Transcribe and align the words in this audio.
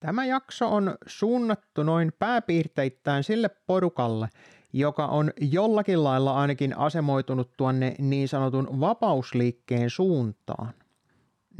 Tämä 0.00 0.24
jakso 0.24 0.68
on 0.68 0.96
suunnattu 1.06 1.82
noin 1.82 2.12
pääpiirteittäin 2.18 3.24
sille 3.24 3.50
porukalle, 3.66 4.28
joka 4.72 5.06
on 5.06 5.30
jollakin 5.40 6.04
lailla 6.04 6.34
ainakin 6.34 6.78
asemoitunut 6.78 7.56
tuonne 7.56 7.94
niin 7.98 8.28
sanotun 8.28 8.80
vapausliikkeen 8.80 9.90
suuntaan. 9.90 10.74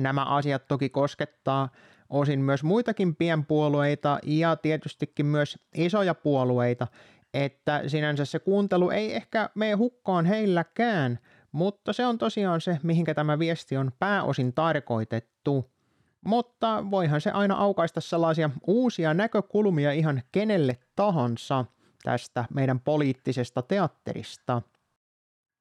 Nämä 0.01 0.25
asiat 0.25 0.69
toki 0.69 0.89
koskettaa 0.89 1.69
osin 2.11 2.41
myös 2.41 2.63
muitakin 2.63 3.17
pienpuolueita 3.17 4.19
ja 4.25 4.57
tietystikin 4.57 5.27
myös 5.27 5.59
isoja 5.75 6.15
puolueita, 6.15 6.87
että 7.35 7.83
sinänsä 7.87 8.25
se 8.25 8.39
kuuntelu 8.39 8.91
ei 8.91 9.15
ehkä 9.15 9.51
mene 9.55 9.73
hukkaan 9.73 10.27
heilläkään, 10.27 11.19
mutta 11.53 11.93
se 11.93 12.07
on 12.07 12.19
tosiaan 12.19 12.61
se, 12.61 12.79
mihinkä 12.83 13.15
tämä 13.15 13.39
viesti 13.39 13.77
on 13.77 13.93
pääosin 13.99 14.53
tarkoitettu. 14.53 15.71
Mutta 16.25 16.85
voihan 16.91 17.21
se 17.21 17.31
aina 17.31 17.55
aukaista 17.55 18.01
sellaisia 18.01 18.51
uusia 18.67 19.15
näkökulmia 19.15 19.93
ihan 19.93 20.23
kenelle 20.33 20.79
tahansa 20.97 21.65
tästä 22.03 22.45
meidän 22.55 22.81
poliittisesta 22.81 23.63
teatterista. 23.63 24.63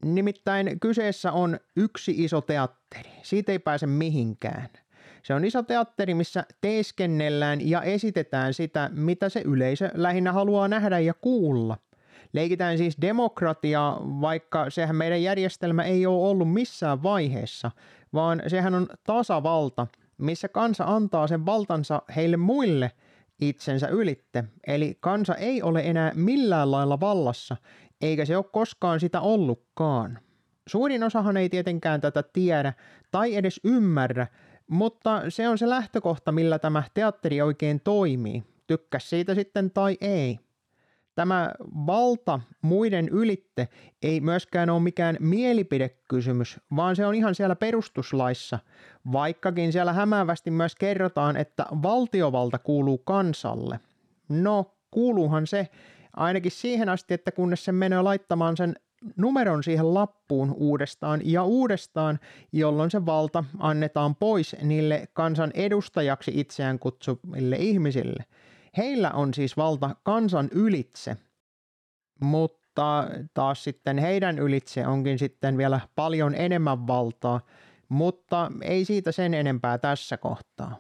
Nimittäin 0.06 0.80
kyseessä 0.80 1.32
on 1.32 1.60
yksi 1.76 2.24
iso 2.24 2.42
teatteri. 2.42 3.12
Siitä 3.24 3.52
ei 3.52 3.60
pääse 3.60 3.88
mihinkään. 3.88 4.70
Se 5.24 5.34
on 5.34 5.46
iso 5.46 5.64
teatteri, 5.64 6.14
missä 6.14 6.46
teeskennellään 6.62 7.70
ja 7.70 7.82
esitetään 7.82 8.54
sitä, 8.54 8.90
mitä 8.94 9.30
se 9.30 9.42
yleisö 9.46 9.92
lähinnä 9.94 10.32
haluaa 10.32 10.68
nähdä 10.68 11.00
ja 11.00 11.14
kuulla. 11.14 11.78
Leikitään 12.34 12.78
siis 12.78 12.98
demokratiaa, 13.02 14.02
vaikka 14.22 14.70
sehän 14.70 14.96
meidän 14.96 15.24
järjestelmä 15.24 15.84
ei 15.84 16.06
ole 16.06 16.30
ollut 16.30 16.54
missään 16.54 17.04
vaiheessa, 17.04 17.72
vaan 18.14 18.42
sehän 18.48 18.76
on 18.76 18.88
tasavalta, 19.04 19.88
missä 20.20 20.48
kansa 20.48 20.84
antaa 20.88 21.28
sen 21.28 21.46
valtansa 21.46 22.02
heille 22.16 22.38
muille 22.38 22.92
itsensä 23.42 23.88
ylitte. 23.88 24.44
Eli 24.68 24.98
kansa 25.00 25.36
ei 25.36 25.62
ole 25.62 25.82
enää 25.82 26.12
millään 26.16 26.72
lailla 26.72 27.00
vallassa, 27.00 27.58
eikä 28.02 28.26
se 28.26 28.38
ole 28.38 28.46
koskaan 28.52 29.00
sitä 29.00 29.22
ollutkaan. 29.22 30.20
Suurin 30.68 31.04
osahan 31.04 31.38
ei 31.38 31.50
tietenkään 31.50 32.02
tätä 32.02 32.24
tiedä 32.24 32.74
tai 33.12 33.36
edes 33.36 33.60
ymmärrä, 33.64 34.28
mutta 34.68 35.22
se 35.30 35.50
on 35.50 35.58
se 35.58 35.70
lähtökohta, 35.70 36.32
millä 36.32 36.60
tämä 36.60 36.84
teatteri 36.94 37.42
oikein 37.42 37.82
toimii, 37.84 38.44
tykkäs 38.68 39.10
siitä 39.10 39.36
sitten 39.36 39.72
tai 39.72 39.98
ei. 40.02 40.40
Tämä 41.20 41.52
valta 41.88 42.40
muiden 42.62 43.10
ylitte 43.10 43.68
ei 44.02 44.20
myöskään 44.20 44.70
ole 44.70 44.82
mikään 44.82 45.18
mielipidekysymys, 45.20 46.60
vaan 46.76 46.96
se 46.96 47.06
on 47.06 47.16
ihan 47.16 47.36
siellä 47.36 47.56
perustuslaissa, 47.56 48.60
vaikkakin 49.12 49.72
siellä 49.72 49.94
hämäävästi 49.94 50.52
myös 50.52 50.76
kerrotaan, 50.76 51.38
että 51.38 51.66
valtiovalta 51.84 52.60
kuuluu 52.60 52.98
kansalle. 52.98 53.80
No, 54.30 54.76
kuuluuhan 54.92 55.48
se 55.48 55.68
ainakin 56.16 56.52
siihen 56.52 56.90
asti, 56.90 57.14
että 57.14 57.32
kunnes 57.32 57.66
se 57.66 57.72
menee 57.72 58.02
laittamaan 58.02 58.58
sen 58.58 58.76
numeron 59.18 59.64
siihen 59.64 59.94
lappuun 59.94 60.54
uudestaan 60.58 61.22
ja 61.24 61.44
uudestaan, 61.44 62.20
jolloin 62.52 62.92
se 62.92 63.06
valta 63.06 63.44
annetaan 63.58 64.16
pois 64.16 64.56
niille 64.62 65.08
kansan 65.14 65.52
edustajaksi 65.54 66.32
itseään 66.36 66.80
kutsuville 66.80 67.56
ihmisille. 67.56 68.26
Heillä 68.78 69.12
on 69.12 69.34
siis 69.34 69.58
valta 69.58 69.96
kansan 70.04 70.50
ylitse, 70.52 71.18
mutta 72.22 73.08
taas 73.34 73.64
sitten 73.64 73.98
heidän 73.98 74.40
ylitse 74.40 74.88
onkin 74.88 75.20
sitten 75.20 75.58
vielä 75.58 75.80
paljon 75.96 76.36
enemmän 76.36 76.88
valtaa, 76.88 77.42
mutta 77.90 78.52
ei 78.62 78.86
siitä 78.86 79.12
sen 79.12 79.34
enempää 79.34 79.78
tässä 79.78 80.18
kohtaa. 80.18 80.78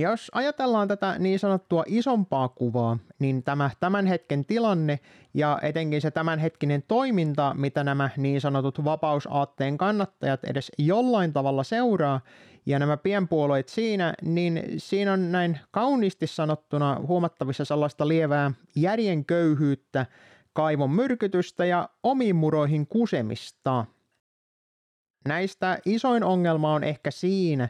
Jos 0.00 0.30
ajatellaan 0.34 0.88
tätä 0.88 1.18
niin 1.18 1.38
sanottua 1.38 1.84
isompaa 1.86 2.48
kuvaa, 2.48 2.98
niin 3.18 3.42
tämä 3.42 3.70
tämän 3.80 4.06
hetken 4.06 4.44
tilanne 4.44 5.00
ja 5.34 5.58
etenkin 5.62 6.00
se 6.00 6.10
tämänhetkinen 6.10 6.82
toiminta, 6.88 7.54
mitä 7.58 7.84
nämä 7.84 8.10
niin 8.16 8.40
sanotut 8.40 8.84
vapausaatteen 8.84 9.78
kannattajat 9.78 10.44
edes 10.44 10.72
jollain 10.78 11.32
tavalla 11.32 11.62
seuraa, 11.62 12.20
ja 12.66 12.78
nämä 12.78 12.96
pienpuolueet 12.96 13.68
siinä, 13.68 14.14
niin 14.22 14.62
siinä 14.76 15.12
on 15.12 15.32
näin 15.32 15.58
kauniisti 15.70 16.26
sanottuna 16.26 17.00
huomattavissa 17.06 17.64
sellaista 17.64 18.08
lievää 18.08 18.50
järjen 18.76 19.24
köyhyyttä, 19.24 20.06
kaivon 20.52 20.90
myrkytystä 20.90 21.64
ja 21.64 21.88
omiin 22.02 22.36
muroihin 22.36 22.86
kusemista. 22.86 23.84
Näistä 25.28 25.78
isoin 25.84 26.24
ongelma 26.24 26.74
on 26.74 26.84
ehkä 26.84 27.10
siinä, 27.10 27.68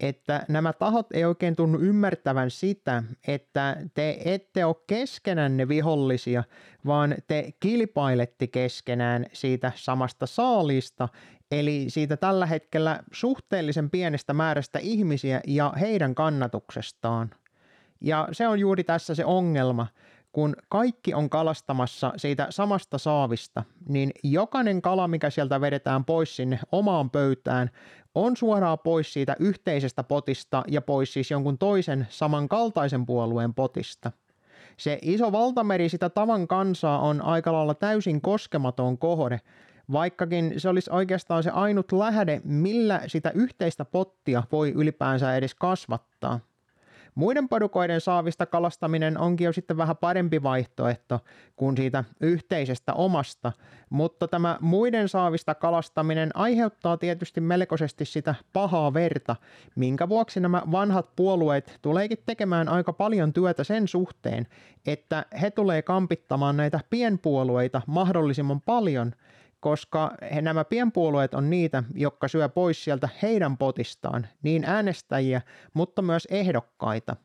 että 0.00 0.44
nämä 0.48 0.72
tahot 0.72 1.06
ei 1.12 1.24
oikein 1.24 1.56
tunnu 1.56 1.78
ymmärtävän 1.78 2.50
sitä, 2.50 3.02
että 3.28 3.76
te 3.94 4.18
ette 4.24 4.64
ole 4.64 4.76
keskenänne 4.86 5.68
vihollisia, 5.68 6.44
vaan 6.86 7.14
te 7.26 7.50
kilpailette 7.60 8.46
keskenään 8.46 9.26
siitä 9.32 9.72
samasta 9.74 10.26
saalista, 10.26 11.08
eli 11.50 11.84
siitä 11.88 12.16
tällä 12.16 12.46
hetkellä 12.46 13.02
suhteellisen 13.12 13.90
pienestä 13.90 14.34
määrästä 14.34 14.78
ihmisiä 14.78 15.40
ja 15.46 15.72
heidän 15.80 16.14
kannatuksestaan. 16.14 17.30
Ja 18.00 18.28
se 18.32 18.48
on 18.48 18.60
juuri 18.60 18.84
tässä 18.84 19.14
se 19.14 19.24
ongelma, 19.24 19.86
kun 20.32 20.56
kaikki 20.68 21.14
on 21.14 21.30
kalastamassa 21.30 22.12
siitä 22.16 22.46
samasta 22.50 22.98
saavista, 22.98 23.64
niin 23.88 24.10
jokainen 24.24 24.82
kala, 24.82 25.08
mikä 25.08 25.30
sieltä 25.30 25.60
vedetään 25.60 26.04
pois 26.04 26.36
sinne 26.36 26.58
omaan 26.72 27.10
pöytään, 27.10 27.70
on 28.14 28.36
suoraan 28.36 28.78
pois 28.78 29.12
siitä 29.12 29.36
yhteisestä 29.38 30.04
potista 30.04 30.62
ja 30.68 30.82
pois 30.82 31.12
siis 31.12 31.30
jonkun 31.30 31.58
toisen 31.58 32.06
samankaltaisen 32.10 33.06
puolueen 33.06 33.54
potista. 33.54 34.12
Se 34.76 34.98
iso 35.02 35.32
valtameri 35.32 35.88
sitä 35.88 36.10
tavan 36.10 36.48
kansaa 36.48 36.98
on 37.00 37.22
aika 37.22 37.52
lailla 37.52 37.74
täysin 37.74 38.20
koskematon 38.20 38.98
kohde, 38.98 39.40
vaikkakin 39.92 40.54
se 40.56 40.68
olisi 40.68 40.90
oikeastaan 40.92 41.42
se 41.42 41.50
ainut 41.50 41.92
lähde, 41.92 42.40
millä 42.44 43.00
sitä 43.06 43.30
yhteistä 43.34 43.84
pottia 43.84 44.42
voi 44.52 44.72
ylipäänsä 44.72 45.36
edes 45.36 45.54
kasvattaa. 45.54 46.40
Muiden 47.18 47.48
porukoiden 47.48 48.00
saavista 48.00 48.46
kalastaminen 48.46 49.18
onkin 49.18 49.44
jo 49.44 49.52
sitten 49.52 49.76
vähän 49.76 49.96
parempi 49.96 50.42
vaihtoehto 50.42 51.20
kuin 51.56 51.76
siitä 51.76 52.04
yhteisestä 52.20 52.92
omasta, 52.94 53.52
mutta 53.90 54.28
tämä 54.28 54.58
muiden 54.60 55.08
saavista 55.08 55.54
kalastaminen 55.54 56.30
aiheuttaa 56.34 56.96
tietysti 56.96 57.40
melkoisesti 57.40 58.04
sitä 58.04 58.34
pahaa 58.52 58.94
verta, 58.94 59.36
minkä 59.76 60.08
vuoksi 60.08 60.40
nämä 60.40 60.62
vanhat 60.72 61.16
puolueet 61.16 61.78
tuleekin 61.82 62.18
tekemään 62.26 62.68
aika 62.68 62.92
paljon 62.92 63.32
työtä 63.32 63.64
sen 63.64 63.88
suhteen, 63.88 64.46
että 64.86 65.26
he 65.40 65.50
tulee 65.50 65.82
kampittamaan 65.82 66.56
näitä 66.56 66.80
pienpuolueita 66.90 67.82
mahdollisimman 67.86 68.60
paljon– 68.60 69.12
koska 69.60 70.14
he, 70.34 70.42
nämä 70.42 70.64
pienpuolueet 70.64 71.34
on 71.34 71.50
niitä, 71.50 71.84
jotka 71.94 72.28
syö 72.28 72.48
pois 72.48 72.84
sieltä 72.84 73.08
heidän 73.22 73.58
potistaan, 73.58 74.26
niin 74.42 74.64
äänestäjiä, 74.64 75.42
mutta 75.74 76.02
myös 76.02 76.28
ehdokkaita. 76.30 77.16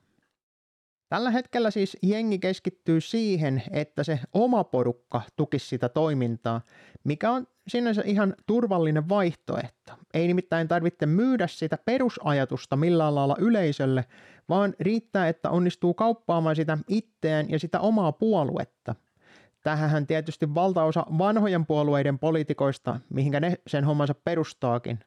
Tällä 1.10 1.32
hetkellä 1.32 1.72
siis 1.72 1.98
jengi 2.02 2.40
keskittyy 2.40 3.02
siihen, 3.02 3.64
että 3.72 4.04
se 4.04 4.20
oma 4.34 4.64
porukka 4.64 5.22
tukisi 5.36 5.68
sitä 5.68 5.90
toimintaa, 5.90 6.62
mikä 7.04 7.32
on 7.32 7.48
sinänsä 7.68 8.02
ihan 8.06 8.36
turvallinen 8.46 9.10
vaihtoehto. 9.10 9.94
Ei 10.14 10.28
nimittäin 10.28 10.68
tarvitse 10.68 11.06
myydä 11.06 11.48
sitä 11.48 11.78
perusajatusta 11.86 12.76
millään 12.76 13.16
lailla 13.16 13.36
yleisölle, 13.40 14.06
vaan 14.50 14.74
riittää, 14.80 15.30
että 15.30 15.50
onnistuu 15.50 15.94
kauppaamaan 15.94 16.56
sitä 16.56 16.78
itseään 16.88 17.50
ja 17.50 17.60
sitä 17.60 17.80
omaa 17.80 18.12
puoluetta. 18.12 18.96
Tähän 19.64 20.08
tietysti 20.08 20.56
valtaosa 20.56 21.06
vanhojen 21.18 21.66
puolueiden 21.66 22.20
poliitikoista, 22.20 23.00
mihinkä 23.10 23.40
ne 23.40 23.58
sen 23.68 23.84
hommansa 23.84 24.14
perustaakin. 24.14 25.00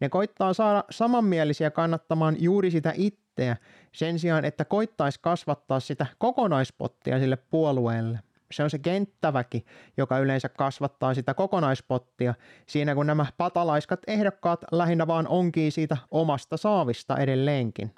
Ne 0.00 0.08
koittaa 0.08 0.52
saada 0.52 0.84
samanmielisiä 0.90 1.70
kannattamaan 1.70 2.36
juuri 2.38 2.70
sitä 2.70 2.92
itseä 2.96 3.56
sen 3.92 4.18
sijaan, 4.18 4.44
että 4.44 4.64
koittaisi 4.64 5.18
kasvattaa 5.22 5.80
sitä 5.80 6.06
kokonaispottia 6.18 7.18
sille 7.18 7.36
puolueelle. 7.36 8.20
Se 8.52 8.62
on 8.62 8.70
se 8.70 8.78
kenttäväki, 8.78 9.64
joka 9.96 10.18
yleensä 10.18 10.48
kasvattaa 10.48 11.14
sitä 11.14 11.34
kokonaispottia 11.34 12.34
siinä, 12.66 12.94
kun 12.94 13.06
nämä 13.06 13.26
patalaiskat 13.36 14.00
ehdokkaat 14.06 14.64
lähinnä 14.72 15.06
vaan 15.06 15.28
onkii 15.28 15.70
siitä 15.70 15.96
omasta 16.10 16.56
saavista 16.56 17.16
edelleenkin. 17.16 17.94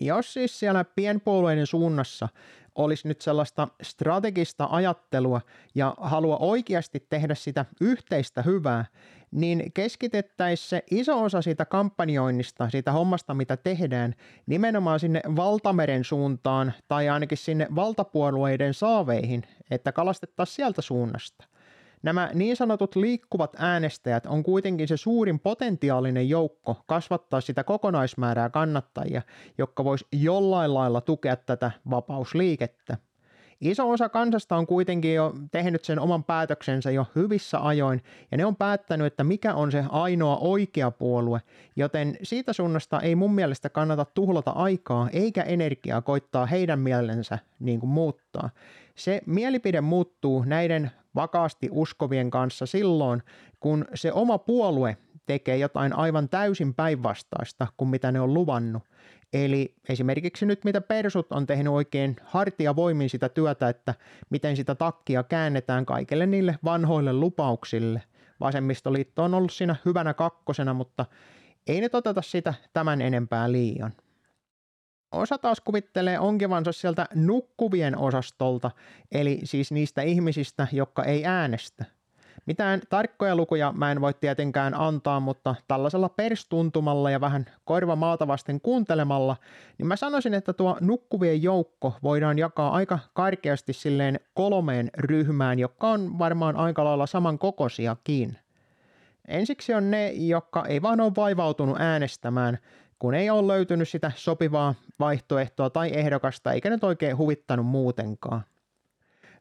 Jos 0.00 0.32
siis 0.32 0.58
siellä 0.58 0.84
pienpuolueiden 0.84 1.66
suunnassa 1.66 2.28
olisi 2.74 3.08
nyt 3.08 3.20
sellaista 3.20 3.68
strategista 3.82 4.68
ajattelua 4.70 5.40
ja 5.74 5.94
halua 6.00 6.36
oikeasti 6.36 7.06
tehdä 7.10 7.34
sitä 7.34 7.64
yhteistä 7.80 8.42
hyvää, 8.42 8.84
niin 9.30 9.72
keskitettäisiin 9.74 10.68
se 10.68 10.82
iso 10.90 11.22
osa 11.22 11.42
siitä 11.42 11.64
kampanjoinnista, 11.64 12.70
siitä 12.70 12.92
hommasta, 12.92 13.34
mitä 13.34 13.56
tehdään, 13.56 14.14
nimenomaan 14.46 15.00
sinne 15.00 15.20
valtameren 15.36 16.04
suuntaan 16.04 16.72
tai 16.88 17.08
ainakin 17.08 17.38
sinne 17.38 17.66
valtapuolueiden 17.74 18.74
saaveihin, 18.74 19.42
että 19.70 19.92
kalastettaisiin 19.92 20.56
sieltä 20.56 20.82
suunnasta. 20.82 21.44
Nämä 22.02 22.30
niin 22.34 22.56
sanotut 22.56 22.96
liikkuvat 22.96 23.56
äänestäjät 23.58 24.26
on 24.26 24.42
kuitenkin 24.42 24.88
se 24.88 24.96
suurin 24.96 25.40
potentiaalinen 25.40 26.28
joukko 26.28 26.82
kasvattaa 26.86 27.40
sitä 27.40 27.64
kokonaismäärää 27.64 28.50
kannattajia, 28.50 29.22
jotka 29.58 29.84
vois 29.84 30.04
jollain 30.12 30.74
lailla 30.74 31.00
tukea 31.00 31.36
tätä 31.36 31.70
vapausliikettä. 31.90 32.96
Iso 33.60 33.90
osa 33.90 34.08
kansasta 34.08 34.56
on 34.56 34.66
kuitenkin 34.66 35.14
jo 35.14 35.34
tehnyt 35.52 35.84
sen 35.84 35.98
oman 35.98 36.24
päätöksensä 36.24 36.90
jo 36.90 37.06
hyvissä 37.14 37.66
ajoin, 37.66 38.02
ja 38.30 38.36
ne 38.36 38.46
on 38.46 38.56
päättänyt, 38.56 39.06
että 39.06 39.24
mikä 39.24 39.54
on 39.54 39.72
se 39.72 39.84
ainoa 39.88 40.36
oikea 40.36 40.90
puolue, 40.90 41.40
joten 41.76 42.16
siitä 42.22 42.52
suunnasta 42.52 43.00
ei 43.00 43.14
mun 43.14 43.34
mielestä 43.34 43.68
kannata 43.68 44.04
tuhlata 44.04 44.50
aikaa 44.50 45.08
eikä 45.12 45.42
energiaa 45.42 46.02
koittaa 46.02 46.46
heidän 46.46 46.78
mielensä 46.78 47.38
niin 47.60 47.80
kuin 47.80 47.90
muuttaa. 47.90 48.50
Se 48.94 49.20
mielipide 49.26 49.80
muuttuu 49.80 50.44
näiden 50.46 50.90
vakaasti 51.18 51.68
uskovien 51.70 52.30
kanssa 52.30 52.66
silloin, 52.66 53.22
kun 53.60 53.84
se 53.94 54.12
oma 54.12 54.38
puolue 54.38 54.96
tekee 55.26 55.56
jotain 55.56 55.92
aivan 55.92 56.28
täysin 56.28 56.74
päinvastaista 56.74 57.66
kuin 57.76 57.88
mitä 57.88 58.12
ne 58.12 58.20
on 58.20 58.34
luvannut. 58.34 58.82
Eli 59.32 59.74
esimerkiksi 59.88 60.46
nyt 60.46 60.64
mitä 60.64 60.80
persut 60.80 61.32
on 61.32 61.46
tehnyt 61.46 61.72
oikein 61.72 62.16
hartia 62.24 62.76
voimin 62.76 63.10
sitä 63.10 63.28
työtä, 63.28 63.68
että 63.68 63.94
miten 64.30 64.56
sitä 64.56 64.74
takkia 64.74 65.22
käännetään 65.22 65.86
kaikille 65.86 66.26
niille 66.26 66.58
vanhoille 66.64 67.12
lupauksille. 67.12 68.02
Vasemmistoliitto 68.40 69.24
on 69.24 69.34
ollut 69.34 69.52
siinä 69.52 69.76
hyvänä 69.84 70.14
kakkosena, 70.14 70.74
mutta 70.74 71.06
ei 71.66 71.80
ne 71.80 71.88
toteta 71.88 72.22
sitä 72.22 72.54
tämän 72.72 73.00
enempää 73.00 73.52
liian. 73.52 73.92
Osa 75.12 75.38
taas 75.38 75.60
kuvittelee 75.60 76.18
onkivansa 76.18 76.72
sieltä 76.72 77.06
nukkuvien 77.14 77.98
osastolta, 77.98 78.70
eli 79.12 79.40
siis 79.44 79.72
niistä 79.72 80.02
ihmisistä, 80.02 80.66
jotka 80.72 81.04
ei 81.04 81.26
äänestä– 81.26 81.84
mitään 82.48 82.80
tarkkoja 82.88 83.36
lukuja 83.36 83.72
mä 83.76 83.92
en 83.92 84.00
voi 84.00 84.14
tietenkään 84.14 84.74
antaa, 84.74 85.20
mutta 85.20 85.54
tällaisella 85.68 86.08
perstuntumalla 86.08 87.10
ja 87.10 87.20
vähän 87.20 87.46
korva 87.64 87.96
maata 87.96 88.26
vasten 88.26 88.60
kuuntelemalla, 88.60 89.36
niin 89.78 89.86
mä 89.86 89.96
sanoisin, 89.96 90.34
että 90.34 90.52
tuo 90.52 90.76
nukkuvien 90.80 91.42
joukko 91.42 91.94
voidaan 92.02 92.38
jakaa 92.38 92.70
aika 92.70 92.98
karkeasti 93.12 93.72
silleen 93.72 94.20
kolmeen 94.34 94.90
ryhmään, 94.98 95.58
jotka 95.58 95.88
on 95.88 96.18
varmaan 96.18 96.56
aika 96.56 96.84
lailla 96.84 97.06
samankokoisiakin. 97.06 98.38
Ensiksi 99.28 99.74
on 99.74 99.90
ne, 99.90 100.12
jotka 100.12 100.66
ei 100.66 100.82
vaan 100.82 101.00
ole 101.00 101.12
vaivautunut 101.16 101.76
äänestämään, 101.80 102.58
kun 102.98 103.14
ei 103.14 103.30
ole 103.30 103.46
löytynyt 103.46 103.88
sitä 103.88 104.12
sopivaa 104.16 104.74
vaihtoehtoa 105.00 105.70
tai 105.70 105.90
ehdokasta, 105.94 106.52
eikä 106.52 106.70
nyt 106.70 106.84
oikein 106.84 107.16
huvittanut 107.16 107.66
muutenkaan. 107.66 108.42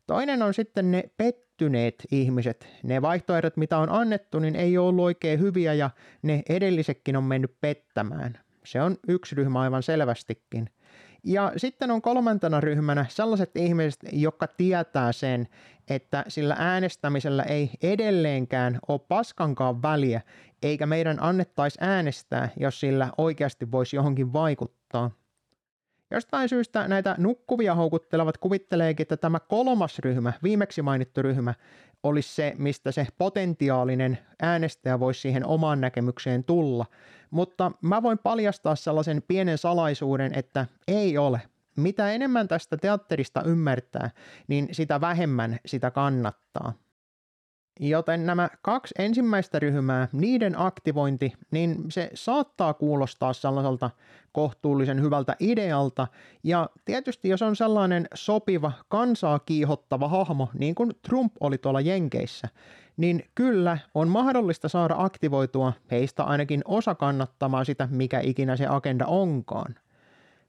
Toinen 0.07 0.41
on 0.41 0.53
sitten 0.53 0.91
ne 0.91 1.03
pettyneet 1.17 1.95
ihmiset. 2.11 2.67
Ne 2.83 3.01
vaihtoehdot, 3.01 3.57
mitä 3.57 3.77
on 3.77 3.89
annettu, 3.89 4.39
niin 4.39 4.55
ei 4.55 4.77
ole 4.77 4.87
ollut 4.87 5.05
oikein 5.05 5.39
hyviä 5.39 5.73
ja 5.73 5.89
ne 6.21 6.43
edellisetkin 6.49 7.15
on 7.15 7.23
mennyt 7.23 7.61
pettämään. 7.61 8.39
Se 8.65 8.81
on 8.81 8.97
yksi 9.07 9.35
ryhmä 9.35 9.61
aivan 9.61 9.83
selvästikin. 9.83 10.69
Ja 11.29 11.51
sitten 11.57 11.91
on 11.91 12.01
kolmantena 12.01 12.61
ryhmänä 12.61 13.05
sellaiset 13.09 13.51
ihmiset, 13.55 13.99
jotka 14.11 14.47
tietää 14.47 15.11
sen, 15.11 15.47
että 15.89 16.25
sillä 16.27 16.55
äänestämisellä 16.59 17.43
ei 17.43 17.69
edelleenkään 17.81 18.79
ole 18.87 18.99
paskankaan 19.07 19.81
väliä, 19.81 20.21
eikä 20.63 20.85
meidän 20.85 21.17
annettaisi 21.23 21.77
äänestää, 21.81 22.49
jos 22.59 22.79
sillä 22.79 23.09
oikeasti 23.17 23.71
voisi 23.71 23.95
johonkin 23.95 24.33
vaikuttaa. 24.33 25.11
Jostain 26.11 26.49
syystä 26.49 26.87
näitä 26.87 27.15
nukkuvia 27.17 27.75
houkuttelevat 27.75 28.37
kuvitteleekin, 28.37 29.03
että 29.03 29.17
tämä 29.17 29.39
kolmas 29.39 29.99
ryhmä, 29.99 30.33
viimeksi 30.43 30.81
mainittu 30.81 31.21
ryhmä, 31.21 31.53
olisi 32.03 32.35
se, 32.35 32.53
mistä 32.57 32.91
se 32.91 33.07
potentiaalinen 33.17 34.17
äänestäjä 34.41 34.99
voisi 34.99 35.21
siihen 35.21 35.45
omaan 35.45 35.81
näkemykseen 35.81 36.43
tulla. 36.43 36.85
Mutta 37.31 37.71
mä 37.81 38.03
voin 38.03 38.17
paljastaa 38.17 38.75
sellaisen 38.75 39.23
pienen 39.27 39.57
salaisuuden, 39.57 40.33
että 40.33 40.65
ei 40.87 41.17
ole. 41.17 41.41
Mitä 41.75 42.11
enemmän 42.11 42.47
tästä 42.47 42.77
teatterista 42.77 43.43
ymmärtää, 43.43 44.09
niin 44.47 44.67
sitä 44.71 45.01
vähemmän 45.01 45.57
sitä 45.65 45.91
kannattaa. 45.91 46.73
Joten 47.79 48.25
nämä 48.25 48.49
kaksi 48.61 48.93
ensimmäistä 48.99 49.59
ryhmää, 49.59 50.07
niiden 50.11 50.59
aktivointi, 50.59 51.33
niin 51.51 51.85
se 51.89 52.09
saattaa 52.13 52.73
kuulostaa 52.73 53.33
sellaiselta 53.33 53.89
kohtuullisen 54.31 55.01
hyvältä 55.01 55.35
idealta. 55.39 56.07
Ja 56.43 56.69
tietysti 56.85 57.29
jos 57.29 57.41
on 57.41 57.55
sellainen 57.55 58.07
sopiva, 58.13 58.71
kansaa 58.87 59.39
kiihottava 59.39 60.07
hahmo, 60.07 60.49
niin 60.53 60.75
kuin 60.75 60.91
Trump 61.01 61.33
oli 61.39 61.57
tuolla 61.57 61.81
Jenkeissä, 61.81 62.47
niin 62.97 63.25
kyllä 63.35 63.77
on 63.95 64.07
mahdollista 64.07 64.69
saada 64.69 64.95
aktivoitua 64.97 65.73
heistä 65.91 66.23
ainakin 66.23 66.61
osa 66.65 66.95
kannattamaan 66.95 67.65
sitä, 67.65 67.87
mikä 67.91 68.19
ikinä 68.19 68.55
se 68.55 68.67
agenda 68.67 69.05
onkaan. 69.05 69.75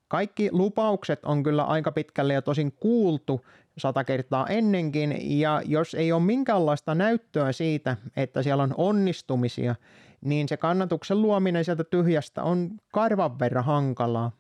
Kaikki 0.08 0.48
lupaukset 0.52 1.24
on 1.24 1.42
kyllä 1.42 1.64
aika 1.64 1.92
pitkälle 1.92 2.34
jo 2.34 2.42
tosin 2.42 2.72
kuultu 2.72 3.44
sata 3.78 4.04
kertaa 4.04 4.46
ennenkin, 4.46 5.40
ja 5.40 5.62
jos 5.64 5.94
ei 5.94 6.12
ole 6.12 6.22
minkäänlaista 6.22 6.94
näyttöä 6.94 7.52
siitä, 7.52 7.96
että 8.16 8.42
siellä 8.42 8.62
on 8.62 8.74
onnistumisia, 8.76 9.74
niin 10.20 10.48
se 10.48 10.56
kannatuksen 10.56 11.22
luominen 11.22 11.64
sieltä 11.64 11.84
tyhjästä 11.84 12.42
on 12.42 12.70
karvan 12.92 13.38
verran 13.38 13.64
hankalaa. 13.64 14.32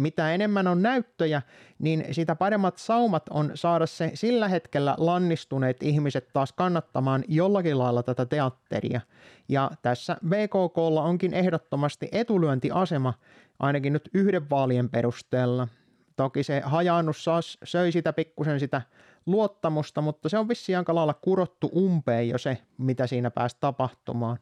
Mitä 0.00 0.34
enemmän 0.34 0.66
on 0.66 0.82
näyttöjä, 0.82 1.42
niin 1.78 2.04
sitä 2.10 2.34
paremmat 2.36 2.76
saumat 2.76 3.22
on 3.30 3.50
saada 3.54 3.86
se 3.86 4.10
sillä 4.14 4.48
hetkellä 4.48 4.94
lannistuneet 4.98 5.82
ihmiset 5.82 6.28
taas 6.32 6.52
kannattamaan 6.52 7.24
jollakin 7.28 7.78
lailla 7.78 8.02
tätä 8.02 8.26
teatteria. 8.26 9.00
Ja 9.48 9.70
tässä 9.82 10.16
VKKlla 10.30 11.02
onkin 11.02 11.34
ehdottomasti 11.34 12.08
etulyöntiasema, 12.12 13.14
ainakin 13.58 13.92
nyt 13.92 14.10
yhden 14.14 14.50
vaalien 14.50 14.88
perusteella. 14.88 15.68
Toki 16.16 16.42
se 16.42 16.62
hajaannus 16.64 17.24
saas, 17.24 17.58
söi 17.64 17.92
sitä 17.92 18.12
pikkusen 18.12 18.60
sitä 18.60 18.82
luottamusta, 19.26 20.00
mutta 20.00 20.28
se 20.28 20.38
on 20.38 20.48
vissiin 20.48 20.78
aika 20.78 20.94
lailla 20.94 21.14
kurottu 21.14 21.70
umpeen 21.76 22.28
jo 22.28 22.38
se, 22.38 22.58
mitä 22.78 23.06
siinä 23.06 23.30
pääsi 23.30 23.56
tapahtumaan. 23.60 24.38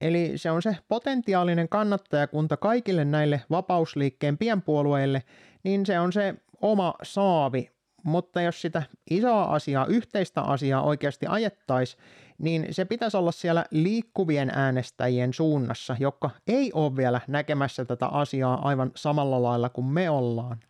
Eli 0.00 0.32
se 0.36 0.50
on 0.50 0.62
se 0.62 0.76
potentiaalinen 0.88 1.68
kannattajakunta 1.68 2.56
kaikille 2.56 3.04
näille 3.04 3.42
vapausliikkeen 3.50 4.38
pienpuolueille, 4.38 5.22
niin 5.64 5.86
se 5.86 6.00
on 6.00 6.12
se 6.12 6.34
oma 6.60 6.94
saavi. 7.02 7.70
Mutta 8.04 8.40
jos 8.40 8.60
sitä 8.60 8.82
isoa 9.10 9.42
asiaa, 9.42 9.86
yhteistä 9.86 10.42
asiaa 10.42 10.82
oikeasti 10.82 11.26
ajettaisiin, 11.26 12.02
niin 12.38 12.66
se 12.70 12.84
pitäisi 12.84 13.16
olla 13.16 13.32
siellä 13.32 13.64
liikkuvien 13.70 14.50
äänestäjien 14.54 15.32
suunnassa, 15.32 15.96
jotka 16.00 16.30
ei 16.46 16.72
ole 16.72 16.96
vielä 16.96 17.20
näkemässä 17.28 17.84
tätä 17.84 18.06
asiaa 18.06 18.68
aivan 18.68 18.92
samalla 18.96 19.42
lailla 19.42 19.68
kuin 19.68 19.86
me 19.86 20.10
ollaan. 20.10 20.60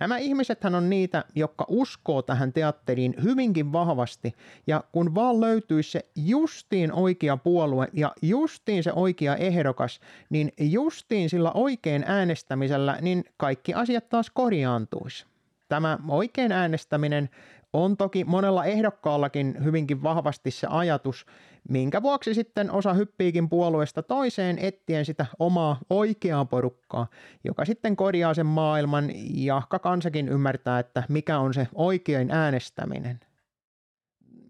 Nämä 0.00 0.18
ihmisethän 0.18 0.74
on 0.74 0.90
niitä, 0.90 1.24
jotka 1.34 1.64
uskoo 1.68 2.22
tähän 2.22 2.52
teatteriin 2.52 3.14
hyvinkin 3.22 3.72
vahvasti, 3.72 4.32
ja 4.66 4.84
kun 4.92 5.14
vaan 5.14 5.40
löytyisi 5.40 5.90
se 5.90 6.06
justiin 6.16 6.92
oikea 6.92 7.36
puolue 7.36 7.88
ja 7.92 8.12
justiin 8.22 8.82
se 8.82 8.92
oikea 8.92 9.36
ehdokas, 9.36 10.00
niin 10.30 10.52
justiin 10.58 11.30
sillä 11.30 11.52
oikein 11.52 12.04
äänestämisellä, 12.06 12.98
niin 13.00 13.24
kaikki 13.36 13.74
asiat 13.74 14.08
taas 14.08 14.30
korjaantuisi. 14.30 15.29
Tämä 15.70 15.98
oikein 16.08 16.52
äänestäminen 16.52 17.28
on 17.72 17.96
toki 17.96 18.24
monella 18.24 18.64
ehdokkaallakin 18.64 19.64
hyvinkin 19.64 20.02
vahvasti 20.02 20.50
se 20.50 20.66
ajatus, 20.70 21.26
minkä 21.68 22.02
vuoksi 22.02 22.34
sitten 22.34 22.70
osa 22.70 22.92
hyppiikin 22.92 23.48
puolueesta 23.48 24.02
toiseen 24.02 24.58
ettien 24.58 25.04
sitä 25.04 25.26
omaa 25.38 25.78
oikeaa 25.90 26.44
porukkaa, 26.44 27.06
joka 27.44 27.64
sitten 27.64 27.96
korjaa 27.96 28.34
sen 28.34 28.46
maailman, 28.46 29.10
ja 29.34 29.62
kansakin 29.82 30.28
ymmärtää, 30.28 30.78
että 30.78 31.02
mikä 31.08 31.38
on 31.38 31.54
se 31.54 31.68
oikein 31.74 32.30
äänestäminen. 32.30 33.20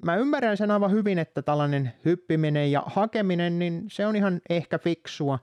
Mä 0.04 0.16
ymmärrän 0.16 0.56
sen 0.56 0.70
aivan 0.70 0.90
hyvin, 0.90 1.18
että 1.18 1.42
tällainen 1.42 1.92
hyppiminen 2.04 2.72
ja 2.72 2.82
hakeminen, 2.86 3.58
niin 3.58 3.84
se 3.90 4.06
on 4.06 4.16
ihan 4.16 4.40
ehkä 4.50 4.78
fiksua, 4.78 5.38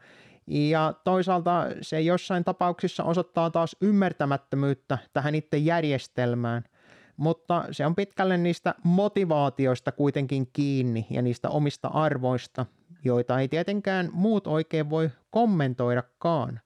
ja 0.48 0.94
toisaalta 1.04 1.66
se 1.82 2.02
jossain 2.02 2.44
tapauksissa 2.44 3.04
osoittaa 3.04 3.50
taas 3.50 3.76
ymmärtämättömyyttä 3.82 4.98
tähän 5.14 5.36
itse 5.36 5.58
järjestelmään– 5.58 6.64
mutta 7.18 7.66
se 7.72 7.86
on 7.86 7.96
pitkälle 7.96 8.38
niistä 8.38 8.76
motivaatioista 8.84 9.92
kuitenkin 9.92 10.50
kiinni 10.54 11.08
ja 11.10 11.22
niistä 11.22 11.50
omista 11.50 11.88
arvoista, 11.88 12.66
joita 13.04 13.40
ei 13.40 13.48
tietenkään 13.48 14.10
muut 14.14 14.48
oikein 14.48 14.90
voi 14.90 15.10
kommentoidakaan. 15.30 16.60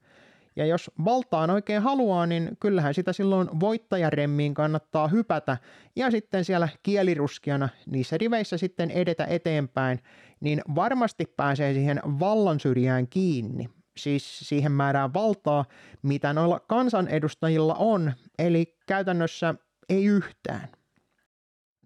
Ja 0.56 0.66
jos 0.66 0.90
valtaan 1.04 1.50
oikein 1.50 1.82
haluaa, 1.82 2.26
niin 2.26 2.56
kyllähän 2.60 2.94
sitä 2.94 3.12
silloin 3.12 3.60
voittajaremmiin 3.60 4.54
kannattaa 4.54 5.08
hypätä 5.08 5.56
ja 5.96 6.10
sitten 6.10 6.44
siellä 6.44 6.68
kieliruskiana 6.82 7.68
niissä 7.86 8.18
riveissä 8.18 8.56
sitten 8.56 8.90
edetä 8.90 9.24
eteenpäin, 9.24 10.00
niin 10.42 10.62
varmasti 10.74 11.26
pääsee 11.36 11.74
siihen 11.74 12.00
vallan 12.04 12.60
syrjään 12.60 13.08
kiinni. 13.08 13.70
Siis 13.96 14.38
siihen 14.38 14.72
määrään 14.72 15.14
valtaa, 15.14 15.64
mitä 16.02 16.32
noilla 16.32 16.60
kansanedustajilla 16.60 17.74
on, 17.74 18.12
eli 18.38 18.76
käytännössä 18.86 19.54
ei 19.88 20.04
yhtään. 20.04 20.68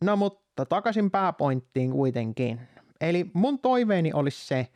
No 0.04 0.16
mutta 0.16 0.66
takaisin 0.66 1.10
pääpointtiin 1.10 1.90
kuitenkin. 1.90 2.60
Eli 3.00 3.30
mun 3.32 3.58
toiveeni 3.58 4.12
olisi 4.12 4.46
se, 4.46 4.68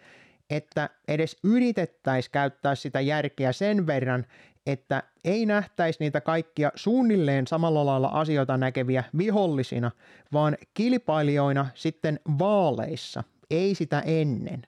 että 0.50 0.90
edes 1.08 1.36
yritettäisiin 1.44 2.32
käyttää 2.32 2.74
sitä 2.74 3.00
järkeä 3.00 3.52
sen 3.52 3.86
verran, 3.86 4.26
että 4.66 5.02
ei 5.24 5.46
nähtäisi 5.46 5.98
niitä 6.00 6.20
kaikkia 6.20 6.72
suunnilleen 6.74 7.46
samalla 7.46 7.86
lailla 7.86 8.08
asioita 8.08 8.56
näkeviä 8.56 9.04
vihollisina, 9.18 9.90
vaan 10.32 10.56
kilpailijoina 10.74 11.66
sitten 11.74 12.20
vaaleissa, 12.38 13.24
ei 13.50 13.74
sitä 13.74 14.00
ennen. 14.00 14.62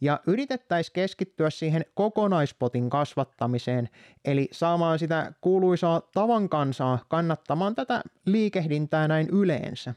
Ja 0.00 0.20
yritettäisiin 0.26 0.92
keskittyä 0.92 1.50
siihen 1.50 1.84
kokonaispotin 1.94 2.90
kasvattamiseen, 2.90 3.88
eli 4.24 4.48
saamaan 4.52 4.98
sitä 4.98 5.32
kuuluisaa 5.40 6.00
tavan 6.00 6.48
kansaa 6.48 7.04
kannattamaan 7.08 7.74
tätä 7.74 8.02
liikehdintää 8.26 9.08
näin 9.08 9.28
yleensä. 9.28 9.94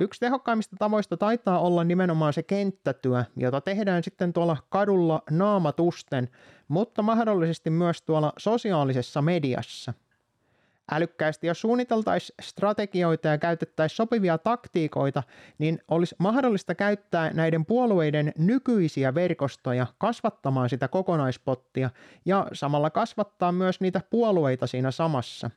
Yksi 0.00 0.20
tehokkaimmista 0.20 0.76
tavoista 0.78 1.16
taitaa 1.16 1.60
olla 1.60 1.84
nimenomaan 1.84 2.32
se 2.32 2.42
kenttätyö, 2.42 3.24
jota 3.36 3.60
tehdään 3.60 4.02
sitten 4.04 4.32
tuolla 4.32 4.56
kadulla 4.68 5.22
naamatusten, 5.30 6.28
mutta 6.68 7.02
mahdollisesti 7.02 7.70
myös 7.70 8.02
tuolla 8.02 8.32
sosiaalisessa 8.38 9.22
mediassa. 9.22 9.94
Älykkäästi 10.92 11.46
jos 11.46 11.60
suunniteltaisiin 11.60 12.36
strategioita 12.40 13.28
ja 13.28 13.38
käytettäisiin 13.38 13.96
sopivia 13.96 14.38
taktiikoita, 14.38 15.22
niin 15.58 15.78
olisi 15.88 16.14
mahdollista 16.18 16.74
käyttää 16.74 17.30
näiden 17.32 17.66
puolueiden 17.66 18.32
nykyisiä 18.38 19.14
verkostoja 19.14 19.86
kasvattamaan 19.98 20.68
sitä 20.68 20.88
kokonaispottia 20.88 21.90
ja 22.24 22.46
samalla 22.52 22.90
kasvattaa 22.90 23.52
myös 23.52 23.80
niitä 23.80 24.00
puolueita 24.10 24.66
siinä 24.66 24.90
samassa. 24.90 25.50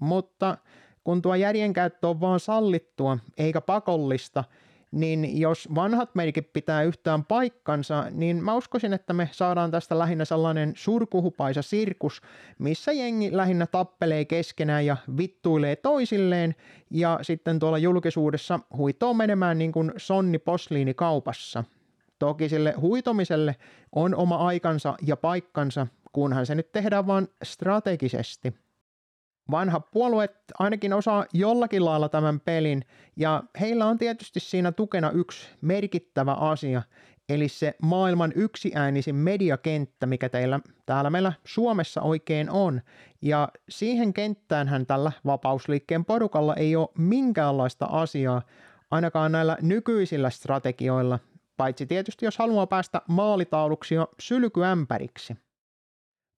Mutta 0.00 0.58
kun 1.04 1.22
tuo 1.22 1.34
järjenkäyttö 1.34 2.08
on 2.08 2.20
vaan 2.20 2.40
sallittua 2.40 3.18
eikä 3.38 3.60
pakollista, 3.60 4.44
niin 4.90 5.40
jos 5.40 5.68
vanhat 5.74 6.14
meikin 6.14 6.50
pitää 6.52 6.82
yhtään 6.82 7.24
paikkansa, 7.24 8.06
niin 8.10 8.44
mä 8.44 8.54
uskoisin, 8.54 8.92
että 8.92 9.12
me 9.12 9.28
saadaan 9.32 9.70
tästä 9.70 9.98
lähinnä 9.98 10.24
sellainen 10.24 10.72
surkuhupaisa 10.76 11.62
sirkus, 11.62 12.22
missä 12.58 12.92
jengi 12.92 13.36
lähinnä 13.36 13.66
tappelee 13.66 14.24
keskenään 14.24 14.86
ja 14.86 14.96
vittuilee 15.16 15.76
toisilleen, 15.76 16.54
ja 16.90 17.18
sitten 17.22 17.58
tuolla 17.58 17.78
julkisuudessa 17.78 18.60
huitoo 18.76 19.14
menemään 19.14 19.58
niin 19.58 19.72
kuin 19.72 19.92
sonni 19.96 20.38
posliini 20.38 20.94
kaupassa. 20.94 21.64
Toki 22.18 22.48
sille 22.48 22.74
huitomiselle 22.80 23.56
on 23.92 24.14
oma 24.14 24.36
aikansa 24.36 24.94
ja 25.06 25.16
paikkansa, 25.16 25.86
kunhan 26.12 26.46
se 26.46 26.54
nyt 26.54 26.72
tehdään 26.72 27.06
vaan 27.06 27.28
strategisesti. 27.42 28.54
Vanha 29.50 29.80
puolueet 29.80 30.32
ainakin 30.58 30.92
osaa 30.92 31.26
jollakin 31.32 31.84
lailla 31.84 32.08
tämän 32.08 32.40
pelin, 32.40 32.84
ja 33.16 33.42
heillä 33.60 33.86
on 33.86 33.98
tietysti 33.98 34.40
siinä 34.40 34.72
tukena 34.72 35.10
yksi 35.10 35.48
merkittävä 35.60 36.32
asia, 36.32 36.82
eli 37.28 37.48
se 37.48 37.74
maailman 37.82 38.32
yksiäänisin 38.36 39.14
mediakenttä, 39.14 40.06
mikä 40.06 40.28
teillä 40.28 40.60
täällä 40.86 41.10
meillä 41.10 41.32
Suomessa 41.44 42.02
oikein 42.02 42.50
on. 42.50 42.80
Ja 43.22 43.48
siihen 43.68 44.12
kenttäänhän 44.12 44.86
tällä 44.86 45.12
vapausliikkeen 45.26 46.04
porukalla 46.04 46.54
ei 46.54 46.76
ole 46.76 46.88
minkäänlaista 46.98 47.86
asiaa, 47.86 48.42
ainakaan 48.90 49.32
näillä 49.32 49.56
nykyisillä 49.62 50.30
strategioilla, 50.30 51.18
paitsi 51.56 51.86
tietysti 51.86 52.24
jos 52.24 52.38
haluaa 52.38 52.66
päästä 52.66 53.02
maalitauluksi 53.08 53.94
jo 53.94 54.08
sylkyämpäriksi. 54.20 55.36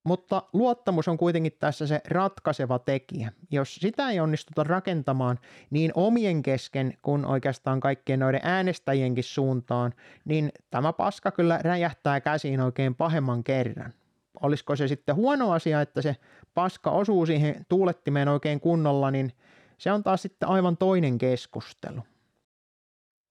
Mutta 0.03 0.43
luottamus 0.53 1.07
on 1.07 1.17
kuitenkin 1.17 1.51
tässä 1.59 1.87
se 1.87 2.01
ratkaiseva 2.07 2.79
tekijä. 2.79 3.31
Jos 3.51 3.75
sitä 3.75 4.09
ei 4.09 4.19
onnistuta 4.19 4.63
rakentamaan 4.63 5.39
niin 5.69 5.91
omien 5.95 6.43
kesken 6.43 6.97
kuin 7.01 7.25
oikeastaan 7.25 7.79
kaikkien 7.79 8.19
noiden 8.19 8.41
äänestäjienkin 8.43 9.23
suuntaan, 9.23 9.93
niin 10.25 10.51
tämä 10.69 10.93
paska 10.93 11.31
kyllä 11.31 11.59
räjähtää 11.61 12.21
käsiin 12.21 12.61
oikein 12.61 12.95
pahemman 12.95 13.43
kerran. 13.43 13.93
Olisiko 14.41 14.75
se 14.75 14.87
sitten 14.87 15.15
huono 15.15 15.51
asia, 15.51 15.81
että 15.81 16.01
se 16.01 16.15
paska 16.53 16.91
osuu 16.91 17.25
siihen 17.25 17.65
tuulettimeen 17.69 18.27
oikein 18.27 18.59
kunnolla, 18.59 19.11
niin 19.11 19.33
se 19.77 19.91
on 19.91 20.03
taas 20.03 20.21
sitten 20.21 20.49
aivan 20.49 20.77
toinen 20.77 21.17
keskustelu. 21.17 22.01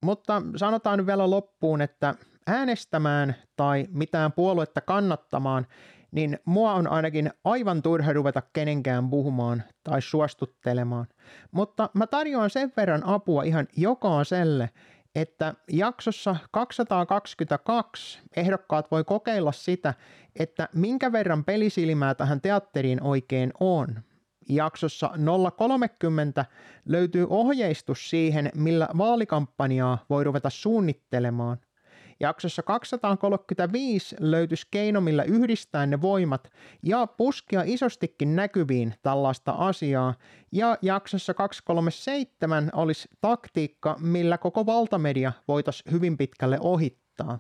Mutta 0.05 0.43
sanotaan 0.57 0.99
nyt 0.99 1.07
vielä 1.07 1.31
loppuun, 1.31 1.81
että 1.81 2.15
äänestämään 2.47 3.35
tai 3.57 3.87
mitään 3.91 4.33
puoluetta 4.33 4.81
kannattamaan 4.81 5.67
niin 6.13 6.39
mua 6.45 6.73
on 6.73 6.89
ainakin 6.89 7.31
aivan 7.45 7.83
turha 7.83 8.13
ruveta 8.13 8.43
kenenkään 8.53 9.11
puhumaan 9.11 9.63
tai 9.85 10.03
suostuttelemaan. 10.03 11.07
Mutta 11.51 11.91
mä 11.95 12.07
tarjoan 12.07 12.51
sen 12.51 12.73
verran 12.77 13.07
apua 13.07 13.43
ihan 13.43 13.69
jokaiselle, 13.77 14.71
että 15.15 15.55
jaksossa 15.71 16.37
222 16.51 18.21
ehdokkaat 18.37 18.91
voi 18.91 19.05
kokeilla 19.05 19.53
sitä, 19.53 19.95
että 20.37 20.69
minkä 20.75 21.13
verran 21.13 21.45
pelisilmää 21.45 22.15
tähän 22.15 22.41
teatteriin 22.41 23.03
oikein 23.03 23.53
on. 23.61 24.03
Jaksossa 24.49 25.11
030 25.57 26.45
löytyy 26.87 27.27
ohjeistus 27.31 28.11
siihen, 28.11 28.51
millä 28.55 28.89
vaalikampanjaa 28.99 30.05
voi 30.11 30.25
ruveta 30.25 30.51
suunnittelemaan– 30.51 31.59
Jaksossa 32.21 32.63
235 32.63 34.17
löytyisi 34.21 34.67
keino, 34.71 35.01
millä 35.01 35.23
yhdistää 35.23 35.87
ne 35.87 36.01
voimat 36.01 36.51
ja 36.83 37.07
puskea 37.07 37.63
isostikin 37.67 38.37
näkyviin 38.37 38.95
tällaista 39.03 39.53
asiaa. 39.53 40.15
Ja 40.53 40.79
jaksossa 40.83 41.35
237 41.35 42.71
olisi 42.73 43.09
taktiikka, 43.21 43.97
millä 44.01 44.39
koko 44.39 44.67
valtamedia 44.67 45.33
voitaisiin 45.49 45.93
hyvin 45.93 46.19
pitkälle 46.19 46.59
ohittaa. 46.61 47.39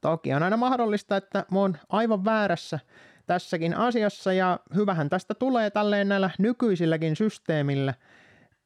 Toki 0.00 0.34
on 0.34 0.42
aina 0.42 0.56
mahdollista, 0.56 1.16
että 1.16 1.44
mä 1.52 1.58
oon 1.58 1.76
aivan 1.88 2.24
väärässä 2.24 2.78
tässäkin 3.26 3.76
asiassa 3.76 4.32
ja 4.32 4.60
hyvähän 4.74 5.10
tästä 5.10 5.34
tulee 5.34 5.70
tälleen 5.70 6.08
näillä 6.08 6.30
nykyisilläkin 6.38 7.16
systeemillä– 7.16 7.94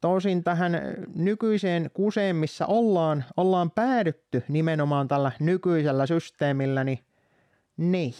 Tosin 0.01 0.43
tähän 0.43 0.73
nykyiseen 1.15 1.91
kuseen, 1.93 2.35
missä 2.35 2.65
ollaan, 2.65 3.25
ollaan 3.37 3.71
päädytty 3.71 4.43
nimenomaan 4.47 5.07
tällä 5.07 5.31
nykyisellä 5.39 6.05
systeemillä, 6.05 6.83
niin 6.83 6.99
niin. 7.77 8.13